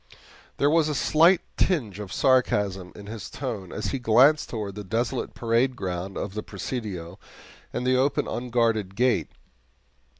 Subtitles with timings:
[0.57, 4.83] There was a slight tinge of sarcasm in his tone as he glanced toward the
[4.83, 7.19] desolate parade ground of the Presidio
[7.71, 9.29] and the open unguarded gate.